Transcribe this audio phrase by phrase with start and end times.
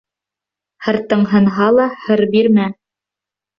[0.85, 2.69] Һыртың һынһа ла, һыр бирмә.